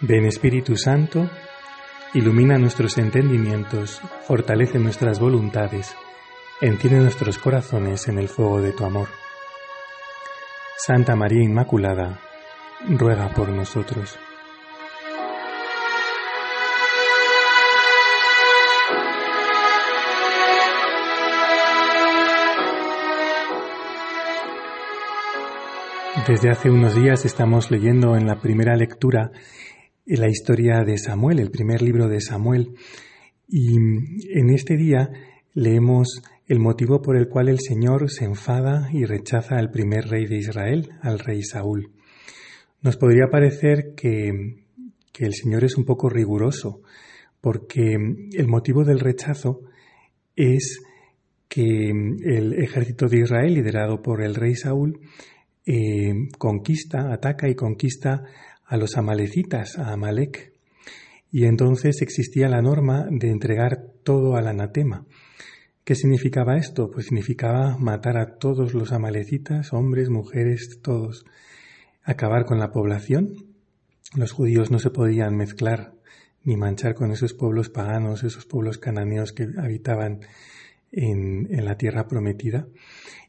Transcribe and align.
Ven 0.00 0.26
Espíritu 0.26 0.76
Santo, 0.76 1.28
ilumina 2.14 2.56
nuestros 2.56 2.98
entendimientos, 2.98 4.00
fortalece 4.28 4.78
nuestras 4.78 5.18
voluntades, 5.18 5.96
enciende 6.60 7.00
nuestros 7.00 7.36
corazones 7.38 8.06
en 8.06 8.20
el 8.20 8.28
fuego 8.28 8.60
de 8.60 8.70
tu 8.70 8.84
amor. 8.84 9.08
Santa 10.76 11.16
María 11.16 11.42
Inmaculada, 11.42 12.20
ruega 12.88 13.28
por 13.30 13.48
nosotros. 13.48 14.16
Desde 26.28 26.50
hace 26.50 26.70
unos 26.70 26.94
días 26.94 27.24
estamos 27.24 27.72
leyendo 27.72 28.14
en 28.14 28.28
la 28.28 28.36
primera 28.36 28.76
lectura 28.76 29.32
la 30.16 30.28
historia 30.28 30.84
de 30.84 30.96
Samuel, 30.96 31.38
el 31.38 31.50
primer 31.50 31.82
libro 31.82 32.08
de 32.08 32.20
Samuel. 32.20 32.74
Y 33.46 33.76
en 33.76 34.50
este 34.50 34.76
día 34.76 35.10
leemos 35.52 36.22
el 36.46 36.60
motivo 36.60 37.02
por 37.02 37.16
el 37.16 37.28
cual 37.28 37.48
el 37.48 37.60
Señor 37.60 38.10
se 38.10 38.24
enfada 38.24 38.88
y 38.92 39.04
rechaza 39.04 39.58
al 39.58 39.70
primer 39.70 40.08
rey 40.08 40.26
de 40.26 40.38
Israel, 40.38 40.90
al 41.02 41.18
rey 41.18 41.42
Saúl. 41.42 41.92
Nos 42.80 42.96
podría 42.96 43.26
parecer 43.30 43.94
que, 43.94 44.64
que 45.12 45.26
el 45.26 45.34
Señor 45.34 45.64
es 45.64 45.76
un 45.76 45.84
poco 45.84 46.08
riguroso, 46.08 46.80
porque 47.40 47.94
el 48.32 48.46
motivo 48.48 48.84
del 48.84 49.00
rechazo 49.00 49.60
es 50.36 50.80
que 51.48 51.90
el 51.90 52.54
ejército 52.54 53.06
de 53.08 53.20
Israel, 53.20 53.54
liderado 53.54 54.00
por 54.02 54.22
el 54.22 54.34
rey 54.34 54.54
Saúl, 54.54 55.00
eh, 55.66 56.28
conquista, 56.38 57.12
ataca 57.12 57.48
y 57.48 57.54
conquista 57.54 58.24
a 58.68 58.76
los 58.76 58.96
amalecitas, 58.96 59.78
a 59.78 59.92
Amalek. 59.92 60.52
Y 61.30 61.46
entonces 61.46 62.00
existía 62.02 62.48
la 62.48 62.62
norma 62.62 63.06
de 63.10 63.30
entregar 63.30 63.82
todo 64.04 64.36
al 64.36 64.46
anatema. 64.46 65.06
¿Qué 65.84 65.94
significaba 65.94 66.58
esto? 66.58 66.90
Pues 66.90 67.06
significaba 67.06 67.78
matar 67.78 68.18
a 68.18 68.36
todos 68.36 68.74
los 68.74 68.92
amalecitas, 68.92 69.72
hombres, 69.72 70.10
mujeres, 70.10 70.80
todos. 70.82 71.24
Acabar 72.02 72.44
con 72.44 72.58
la 72.58 72.70
población. 72.70 73.34
Los 74.14 74.32
judíos 74.32 74.70
no 74.70 74.78
se 74.78 74.90
podían 74.90 75.36
mezclar 75.36 75.94
ni 76.44 76.56
manchar 76.56 76.94
con 76.94 77.10
esos 77.10 77.34
pueblos 77.34 77.70
paganos, 77.70 78.22
esos 78.22 78.46
pueblos 78.46 78.78
cananeos 78.78 79.32
que 79.32 79.48
habitaban 79.58 80.20
en, 80.92 81.48
la 81.64 81.76
tierra 81.76 82.06
prometida 82.08 82.66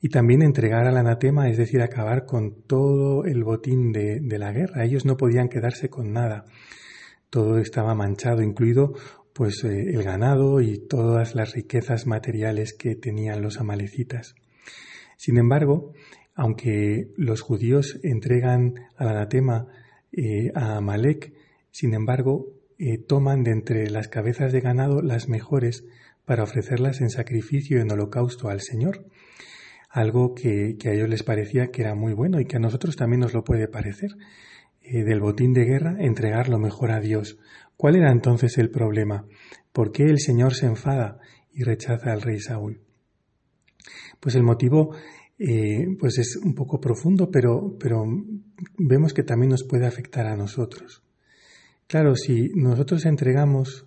y 0.00 0.08
también 0.08 0.42
entregar 0.42 0.86
al 0.86 0.96
anatema, 0.96 1.48
es 1.48 1.56
decir, 1.56 1.82
acabar 1.82 2.26
con 2.26 2.62
todo 2.62 3.24
el 3.24 3.44
botín 3.44 3.92
de, 3.92 4.20
la 4.38 4.52
guerra. 4.52 4.84
Ellos 4.84 5.04
no 5.04 5.16
podían 5.16 5.48
quedarse 5.48 5.88
con 5.88 6.12
nada. 6.12 6.44
Todo 7.30 7.58
estaba 7.58 7.94
manchado, 7.94 8.42
incluido 8.42 8.94
pues 9.32 9.64
eh, 9.64 9.90
el 9.90 10.02
ganado 10.02 10.60
y 10.60 10.78
todas 10.78 11.34
las 11.34 11.52
riquezas 11.52 12.06
materiales 12.06 12.72
que 12.72 12.94
tenían 12.94 13.42
los 13.42 13.58
amalecitas. 13.58 14.34
Sin 15.16 15.38
embargo, 15.38 15.92
aunque 16.34 17.08
los 17.16 17.40
judíos 17.40 17.98
entregan 18.02 18.74
al 18.96 19.08
anatema 19.08 19.66
eh, 20.12 20.52
a 20.54 20.76
Amalek, 20.76 21.32
sin 21.70 21.94
embargo, 21.94 22.55
eh, 22.78 22.98
toman 22.98 23.42
de 23.42 23.52
entre 23.52 23.90
las 23.90 24.08
cabezas 24.08 24.52
de 24.52 24.60
ganado 24.60 25.02
las 25.02 25.28
mejores 25.28 25.84
para 26.24 26.42
ofrecerlas 26.42 27.00
en 27.00 27.10
sacrificio 27.10 27.80
en 27.80 27.90
holocausto 27.90 28.48
al 28.48 28.60
Señor 28.60 29.06
algo 29.96 30.34
que, 30.34 30.76
a 30.84 30.90
ellos 30.90 31.08
les 31.08 31.22
parecía 31.22 31.70
que 31.70 31.80
era 31.80 31.94
muy 31.94 32.12
bueno 32.12 32.38
y 32.38 32.44
que 32.44 32.56
a 32.56 32.60
nosotros 32.60 32.96
también 32.96 33.20
nos 33.20 33.32
lo 33.32 33.44
puede 33.44 33.66
parecer. 33.66 34.10
Eh, 34.82 35.04
del 35.04 35.20
botín 35.20 35.54
de 35.54 35.64
guerra, 35.64 35.96
entregar 35.98 36.50
lo 36.50 36.58
mejor 36.58 36.90
a 36.90 37.00
Dios. 37.00 37.38
¿Cuál 37.78 37.96
era 37.96 38.12
entonces 38.12 38.58
el 38.58 38.70
problema? 38.70 39.26
¿Por 39.72 39.92
qué 39.92 40.04
el 40.04 40.20
Señor 40.20 40.54
se 40.54 40.66
enfada 40.66 41.18
y 41.50 41.62
rechaza 41.62 42.12
al 42.12 42.20
rey 42.20 42.40
Saúl? 42.40 42.82
Pues 44.20 44.34
el 44.34 44.42
motivo 44.42 44.94
eh, 45.38 45.86
pues 45.98 46.18
es 46.18 46.36
un 46.36 46.54
poco 46.54 46.78
profundo, 46.78 47.30
pero, 47.30 47.76
pero 47.80 48.04
vemos 48.76 49.14
que 49.14 49.22
también 49.22 49.50
nos 49.50 49.64
puede 49.64 49.86
afectar 49.86 50.26
a 50.26 50.36
nosotros. 50.36 51.05
Claro, 51.86 52.16
si 52.16 52.50
nosotros 52.54 53.04
entregamos 53.06 53.86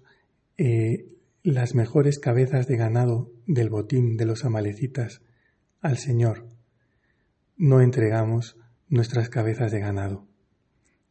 eh, 0.58 1.06
las 1.44 1.76
mejores 1.76 2.20
cabezas 2.20 2.68
de 2.68 2.78
ganado 2.78 3.32
del 3.46 3.70
botín 3.70 4.18
de 4.18 4.26
los 4.26 4.46
amalecitas 4.46 5.22
al 5.82 5.98
Señor, 5.98 6.48
no 7.58 7.82
entregamos 7.82 8.58
nuestras 8.88 9.30
cabezas 9.30 9.72
de 9.72 9.80
ganado. 9.80 10.26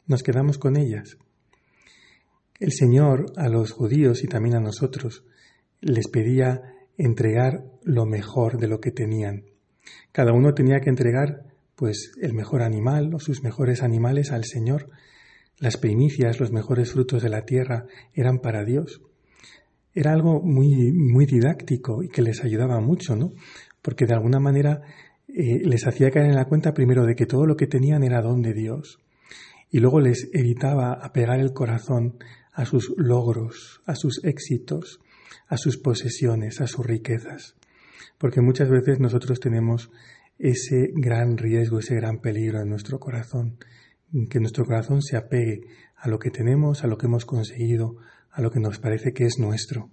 Nos 0.06 0.22
quedamos 0.22 0.56
con 0.56 0.76
ellas. 0.76 1.18
El 2.58 2.72
Señor 2.72 3.26
a 3.36 3.48
los 3.48 3.72
judíos 3.72 4.24
y 4.24 4.26
también 4.26 4.56
a 4.56 4.60
nosotros 4.60 5.24
les 5.80 6.08
pedía 6.08 6.74
entregar 6.96 7.64
lo 7.84 8.06
mejor 8.06 8.58
de 8.58 8.66
lo 8.66 8.80
que 8.80 8.90
tenían. 8.90 9.44
Cada 10.12 10.32
uno 10.32 10.54
tenía 10.54 10.80
que 10.80 10.90
entregar 10.90 11.44
pues 11.76 12.12
el 12.20 12.34
mejor 12.34 12.62
animal 12.62 13.14
o 13.14 13.20
sus 13.20 13.42
mejores 13.42 13.82
animales 13.82 14.32
al 14.32 14.44
Señor. 14.44 14.90
Las 15.60 15.76
primicias, 15.76 16.40
los 16.40 16.52
mejores 16.52 16.92
frutos 16.92 17.22
de 17.22 17.28
la 17.28 17.44
tierra 17.44 17.86
eran 18.14 18.38
para 18.38 18.64
Dios. 18.64 19.02
Era 19.94 20.12
algo 20.12 20.40
muy 20.40 20.92
muy 20.92 21.26
didáctico 21.26 22.02
y 22.02 22.08
que 22.08 22.22
les 22.22 22.44
ayudaba 22.44 22.80
mucho, 22.80 23.16
¿no? 23.16 23.32
porque 23.82 24.06
de 24.06 24.14
alguna 24.14 24.40
manera 24.40 24.82
eh, 25.28 25.62
les 25.64 25.86
hacía 25.86 26.10
caer 26.10 26.26
en 26.26 26.34
la 26.34 26.46
cuenta 26.46 26.74
primero 26.74 27.06
de 27.06 27.14
que 27.14 27.26
todo 27.26 27.46
lo 27.46 27.56
que 27.56 27.66
tenían 27.66 28.02
era 28.02 28.22
don 28.22 28.42
de 28.42 28.52
Dios 28.52 29.00
y 29.70 29.80
luego 29.80 30.00
les 30.00 30.28
evitaba 30.32 30.92
apegar 30.92 31.40
el 31.40 31.52
corazón 31.52 32.18
a 32.52 32.64
sus 32.64 32.92
logros, 32.96 33.82
a 33.86 33.94
sus 33.94 34.24
éxitos, 34.24 35.00
a 35.46 35.56
sus 35.56 35.76
posesiones, 35.76 36.60
a 36.60 36.66
sus 36.66 36.84
riquezas, 36.84 37.56
porque 38.16 38.40
muchas 38.40 38.68
veces 38.68 38.98
nosotros 38.98 39.40
tenemos 39.40 39.90
ese 40.38 40.90
gran 40.94 41.36
riesgo, 41.36 41.78
ese 41.78 41.94
gran 41.96 42.18
peligro 42.20 42.60
en 42.60 42.70
nuestro 42.70 42.98
corazón, 42.98 43.58
que 44.30 44.40
nuestro 44.40 44.64
corazón 44.64 45.02
se 45.02 45.16
apegue 45.16 45.62
a 45.96 46.08
lo 46.08 46.18
que 46.18 46.30
tenemos, 46.30 46.84
a 46.84 46.86
lo 46.86 46.96
que 46.96 47.06
hemos 47.06 47.24
conseguido, 47.24 47.96
a 48.30 48.40
lo 48.40 48.50
que 48.50 48.60
nos 48.60 48.78
parece 48.78 49.12
que 49.12 49.24
es 49.24 49.38
nuestro. 49.38 49.90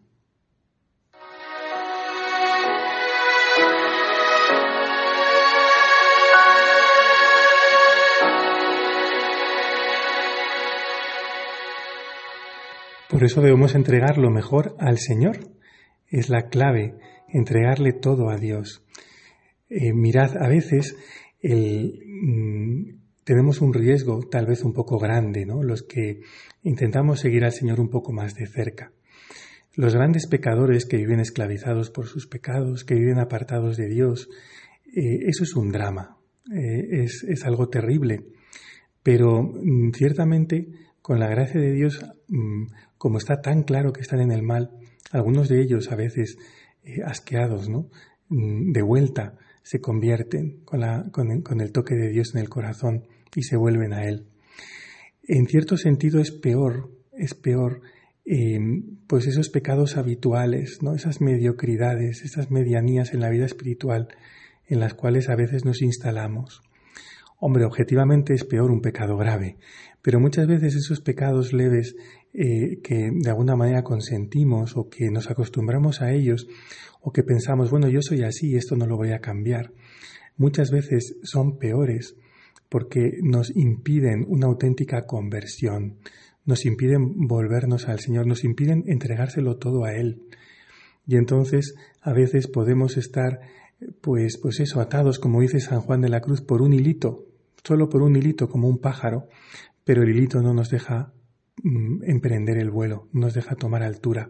Por 13.09 13.24
eso 13.24 13.42
debemos 13.42 13.76
entregar 13.76 14.18
lo 14.18 14.30
mejor 14.30 14.76
al 14.80 14.97
Señor. 14.97 15.38
Es 16.08 16.30
la 16.30 16.50
clave, 16.50 16.96
entregarle 17.30 17.94
todo 17.94 18.30
a 18.30 18.38
Dios. 18.38 18.84
Eh, 19.70 19.94
mirad, 19.94 20.36
a 20.38 20.47
veces 20.50 20.97
mm, 21.42 23.05
tenemos 23.25 23.59
un 23.59 23.74
riesgo 23.74 24.22
tal 24.30 24.46
vez 24.46 24.63
un 24.63 24.72
poco 24.72 25.00
grande, 25.00 25.46
¿no? 25.46 25.63
Los 25.63 25.84
que 25.84 26.22
intentamos 26.63 27.19
seguir 27.19 27.44
al 27.44 27.52
Señor 27.52 27.81
un 27.81 27.90
poco 27.90 28.13
más 28.13 28.36
de 28.36 28.46
cerca. 28.46 28.94
Los 29.74 29.96
grandes 29.96 30.28
pecadores 30.28 30.86
que 30.86 30.97
viven 30.97 31.19
esclavizados 31.19 31.90
por 31.90 32.06
sus 32.06 32.28
pecados, 32.28 32.85
que 32.85 32.94
viven 32.94 33.19
apartados 33.19 33.78
de 33.78 33.90
Dios, 33.90 34.30
eh, 34.96 35.25
eso 35.28 35.44
es 35.44 35.56
un 35.56 35.72
drama, 35.72 36.18
eh, 36.56 37.03
es, 37.03 37.25
es, 37.28 37.44
algo 37.46 37.68
terrible. 37.68 38.28
Pero 39.02 39.41
mm, 39.41 39.91
ciertamente, 39.94 40.69
con 41.02 41.19
la 41.19 41.28
gracia 41.28 41.59
de 41.59 41.74
Dios, 41.74 42.06
mm, 42.28 42.68
como 43.00 43.18
está 43.18 43.41
tan 43.41 43.64
claro 43.64 43.91
que 43.91 44.02
están 44.02 44.22
en 44.22 44.31
el 44.31 44.44
mal, 44.44 44.69
algunos 45.12 45.50
de 45.50 45.62
ellos 45.62 45.91
a 45.91 45.96
veces 45.96 46.38
eh, 46.84 47.02
asqueados, 47.03 47.70
¿no? 47.70 47.90
Mm, 48.29 48.72
de 48.72 48.82
vuelta 48.84 49.35
se 49.66 49.82
convierten 49.82 50.59
con, 50.64 51.59
el 51.59 51.72
toque 51.72 51.96
de 51.96 52.09
Dios 52.09 52.35
en 52.35 52.41
el 52.41 52.50
corazón 52.50 53.08
y 53.35 53.41
se 53.41 53.58
vuelven 53.58 53.94
a 53.94 54.08
Él. 54.08 54.28
En 55.23 55.47
cierto 55.47 55.76
sentido 55.76 56.22
es 56.22 56.29
peor, 56.32 56.91
es 57.12 57.34
peor, 57.34 57.82
em, 58.26 59.00
pues 59.08 59.26
esos 59.26 59.50
pecados 59.50 59.97
habituales, 59.97 60.84
¿no? 60.84 60.94
Esas 60.94 61.20
mediocridades, 61.20 62.22
esas 62.22 62.52
medianías 62.52 63.16
en 63.16 63.22
la 63.22 63.29
vida 63.32 63.47
espiritual 63.47 64.09
en 64.67 64.79
las 64.79 64.94
cuales 64.94 65.29
a 65.29 65.35
veces 65.35 65.66
nos 65.66 65.82
instalamos. 65.82 66.62
Hombre, 67.37 67.66
objetivamente 67.66 68.34
es 68.34 68.43
peor 68.43 68.72
un 68.72 68.82
pecado 68.82 69.17
grave, 69.17 69.58
pero 70.02 70.20
muchas 70.20 70.47
veces 70.47 70.76
esos 70.76 71.02
pecados 71.02 71.53
leves 71.53 71.96
eh, 72.34 72.79
que 72.84 73.11
de 73.14 73.29
alguna 73.29 73.55
manera 73.55 73.84
consentimos 73.84 74.78
o 74.78 74.90
que 74.90 75.09
nos 75.09 75.29
acostumbramos 75.29 76.02
a 76.02 76.11
ellos 76.11 76.47
o 77.02 77.11
que 77.11 77.23
pensamos, 77.23 77.72
bueno, 77.72 77.87
yo 77.90 78.02
soy 78.02 78.23
así, 78.23 78.55
esto 78.55 78.76
no 78.76 78.85
lo 78.87 78.97
voy 78.97 79.11
a 79.11 79.20
cambiar, 79.20 79.72
muchas 80.37 80.72
veces 80.72 81.17
son 81.23 81.58
peores 81.58 82.16
porque 82.70 83.20
nos 83.22 83.55
impiden 83.55 84.26
una 84.28 84.47
auténtica 84.47 85.05
conversión, 85.05 85.97
nos 86.46 86.66
impiden 86.66 87.28
volvernos 87.28 87.88
al 87.88 87.99
Señor, 87.99 88.28
nos 88.28 88.43
impiden 88.43 88.84
entregárselo 88.88 89.58
todo 89.58 89.85
a 89.85 89.93
Él. 89.93 90.23
Y 91.08 91.17
entonces 91.17 91.76
a 92.02 92.14
veces 92.14 92.47
podemos 92.47 92.97
estar, 92.97 93.41
pues, 94.02 94.38
pues 94.38 94.60
eso, 94.60 94.80
atados, 94.80 95.20
como 95.20 95.42
dice 95.42 95.60
San 95.60 95.82
Juan 95.82 96.02
de 96.02 96.10
la 96.10 96.22
Cruz, 96.22 96.42
por 96.42 96.62
un 96.62 96.74
hilito, 96.74 97.26
solo 97.64 97.90
por 97.90 98.02
un 98.02 98.16
hilito, 98.16 98.50
como 98.50 98.68
un 98.68 98.80
pájaro, 98.80 99.28
pero 99.84 100.04
el 100.04 100.10
hilito 100.10 100.42
no 100.42 100.54
nos 100.54 100.70
deja 100.70 101.14
mm, 101.64 102.04
emprender 102.04 102.58
el 102.58 102.70
vuelo, 102.70 103.08
no 103.12 103.22
nos 103.22 103.34
deja 103.34 103.56
tomar 103.56 103.84
altura. 103.84 104.30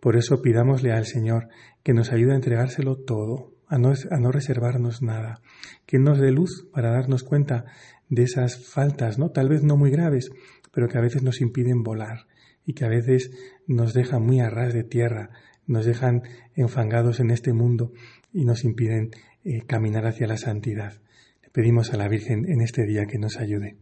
Por 0.00 0.16
eso 0.16 0.40
pidámosle 0.40 0.92
al 0.92 1.06
Señor 1.06 1.48
que 1.82 1.92
nos 1.92 2.12
ayude 2.12 2.32
a 2.32 2.36
entregárselo 2.36 2.96
todo, 2.96 3.54
a 3.66 3.78
no, 3.78 3.92
a 4.10 4.18
no 4.18 4.32
reservarnos 4.32 5.02
nada, 5.02 5.40
que 5.86 5.98
nos 5.98 6.18
dé 6.18 6.30
luz 6.30 6.68
para 6.72 6.90
darnos 6.90 7.22
cuenta 7.22 7.66
de 8.08 8.24
esas 8.24 8.66
faltas, 8.66 9.18
¿no? 9.18 9.30
Tal 9.30 9.48
vez 9.48 9.62
no 9.62 9.76
muy 9.76 9.90
graves, 9.90 10.30
pero 10.72 10.88
que 10.88 10.98
a 10.98 11.02
veces 11.02 11.22
nos 11.22 11.40
impiden 11.40 11.82
volar 11.82 12.26
y 12.64 12.72
que 12.74 12.84
a 12.84 12.88
veces 12.88 13.30
nos 13.66 13.94
dejan 13.94 14.22
muy 14.22 14.40
a 14.40 14.50
ras 14.50 14.74
de 14.74 14.84
tierra, 14.84 15.30
nos 15.66 15.84
dejan 15.84 16.22
enfangados 16.54 17.20
en 17.20 17.30
este 17.30 17.52
mundo 17.52 17.92
y 18.32 18.44
nos 18.44 18.64
impiden 18.64 19.10
eh, 19.44 19.62
caminar 19.66 20.06
hacia 20.06 20.26
la 20.26 20.36
santidad. 20.36 20.94
Le 21.42 21.50
pedimos 21.50 21.92
a 21.92 21.96
la 21.96 22.08
Virgen 22.08 22.50
en 22.50 22.60
este 22.60 22.86
día 22.86 23.06
que 23.06 23.18
nos 23.18 23.38
ayude. 23.38 23.76